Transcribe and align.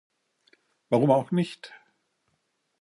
Warum 0.89 1.11
auch 1.11 1.29
nicht? 1.31 1.75